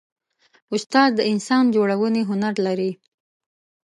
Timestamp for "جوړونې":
1.75-2.21